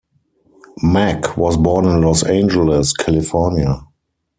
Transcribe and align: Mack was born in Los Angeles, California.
Mack 0.81 1.37
was 1.37 1.57
born 1.57 1.85
in 1.85 2.01
Los 2.01 2.23
Angeles, 2.23 2.91
California. 2.91 3.85